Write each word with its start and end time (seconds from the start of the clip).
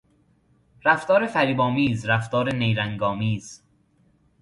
رفتار 0.85 1.27
فریبآمیز، 1.27 2.05
رفتار 2.09 2.51
نیرنگآمیز 2.55 3.63